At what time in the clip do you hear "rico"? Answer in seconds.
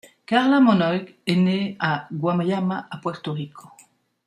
3.33-3.69